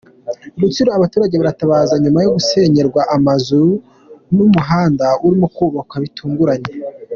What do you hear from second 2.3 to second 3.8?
gusenyerwa amazu